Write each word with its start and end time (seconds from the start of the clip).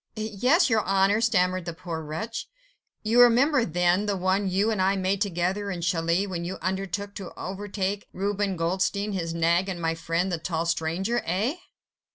"Yes, 0.15 0.67
your 0.67 0.83
Honour," 0.83 1.21
stammered 1.21 1.65
the 1.65 1.75
poor 1.75 2.01
wretch. 2.01 2.49
"You 3.03 3.21
remember, 3.21 3.63
then, 3.63 4.07
the 4.07 4.17
one 4.17 4.49
you 4.49 4.71
and 4.71 4.81
I 4.81 4.95
made 4.95 5.21
together 5.21 5.69
in 5.69 5.83
Calais, 5.83 6.25
when 6.25 6.43
you 6.43 6.57
undertook 6.59 7.13
to 7.17 7.31
overtake 7.39 8.07
Reuben 8.11 8.57
Goldstein, 8.57 9.11
his 9.11 9.35
nag 9.35 9.69
and 9.69 9.79
my 9.79 9.93
friend 9.93 10.31
the 10.31 10.39
tall 10.39 10.65
stranger? 10.65 11.21
Eh?" 11.23 11.57